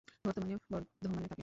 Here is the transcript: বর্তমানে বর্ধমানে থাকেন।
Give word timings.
বর্তমানে 0.25 0.55
বর্ধমানে 0.71 1.21
থাকেন। 1.23 1.39